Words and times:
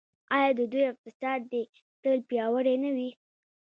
آیا 0.35 0.49
د 0.59 0.61
دوی 0.71 0.83
اقتصاد 0.93 1.39
دې 1.51 1.61
تل 2.01 2.17
پیاوړی 2.29 2.75
نه 2.83 2.91
وي؟ 2.95 3.09